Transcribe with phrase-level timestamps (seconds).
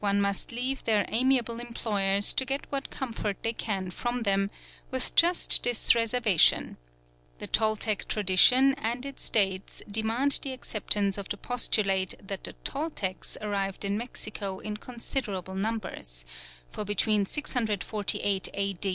[0.00, 4.50] One must leave their amiable employers to get what comfort they can from them,
[4.90, 6.76] with just this reservation:
[7.38, 13.38] the Toltec tradition and its dates demand the acceptance of the postulate that the Toltecs
[13.40, 16.26] arrived in Mexico in considerable numbers;
[16.68, 18.74] for between 648 A.